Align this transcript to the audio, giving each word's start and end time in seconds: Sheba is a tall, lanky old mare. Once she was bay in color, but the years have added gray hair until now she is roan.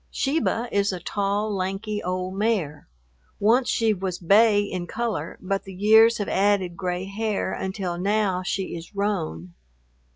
Sheba 0.09 0.67
is 0.71 0.91
a 0.91 0.99
tall, 0.99 1.53
lanky 1.55 2.01
old 2.01 2.33
mare. 2.33 2.87
Once 3.39 3.69
she 3.69 3.93
was 3.93 4.17
bay 4.17 4.61
in 4.63 4.87
color, 4.87 5.37
but 5.39 5.63
the 5.63 5.75
years 5.75 6.17
have 6.17 6.27
added 6.27 6.75
gray 6.75 7.05
hair 7.05 7.53
until 7.53 7.99
now 7.99 8.41
she 8.41 8.75
is 8.75 8.95
roan. 8.95 9.53